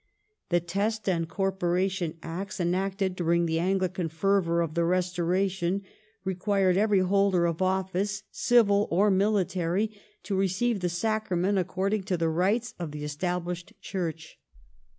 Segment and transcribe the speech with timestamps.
[0.49, 5.83] The Test and Corporation /,^^^^"'^'='* Lorpora Acts, enacted during the Anglican fervour of the Restoration,
[6.23, 9.91] re tion Acts, quired every holder of office, civil or military,
[10.23, 14.39] to receive the Sacra ^ ment according to the rites of the Established Church.